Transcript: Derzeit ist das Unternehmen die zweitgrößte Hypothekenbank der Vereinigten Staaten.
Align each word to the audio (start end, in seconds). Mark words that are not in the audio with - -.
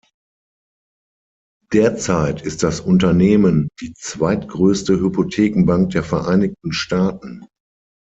Derzeit 1.73 2.41
ist 2.41 2.63
das 2.63 2.79
Unternehmen 2.79 3.69
die 3.79 3.93
zweitgrößte 3.93 4.99
Hypothekenbank 4.99 5.91
der 5.91 6.03
Vereinigten 6.03 6.71
Staaten. 6.73 7.45